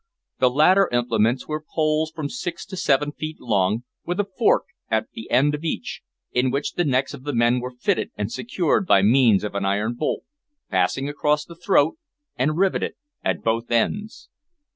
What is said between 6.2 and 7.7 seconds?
in which the necks of the men were